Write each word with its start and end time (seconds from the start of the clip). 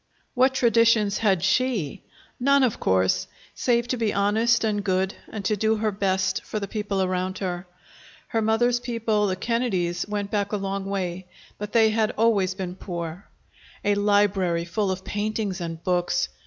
What 0.33 0.55
traditions 0.55 1.19
had 1.19 1.43
she? 1.43 2.01
None, 2.39 2.63
of 2.63 2.79
course, 2.79 3.27
save 3.53 3.87
to 3.89 3.97
be 3.97 4.11
honest 4.11 4.63
and 4.63 4.83
good 4.83 5.13
and 5.31 5.45
to 5.45 5.55
do 5.55 5.75
her 5.75 5.91
best 5.91 6.43
for 6.43 6.59
the 6.59 6.67
people 6.67 7.03
around 7.03 7.37
her. 7.37 7.67
Her 8.29 8.41
mother's 8.41 8.79
people, 8.79 9.27
the 9.27 9.35
Kennedys 9.35 10.07
went 10.07 10.31
back 10.31 10.53
a 10.53 10.57
long 10.57 10.85
way, 10.87 11.27
but 11.59 11.73
they 11.73 11.91
had 11.91 12.15
always 12.17 12.55
been 12.55 12.77
poor. 12.77 13.27
A 13.85 13.93
library 13.93 14.65
full 14.65 14.89
of 14.89 15.05
paintings 15.05 15.61
and 15.61 15.83
books! 15.83 16.29